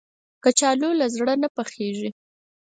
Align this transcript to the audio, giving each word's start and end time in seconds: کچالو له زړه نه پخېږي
کچالو 0.43 0.89
له 0.99 1.05
زړه 1.15 1.33
نه 1.41 1.49
پخېږي 1.55 2.09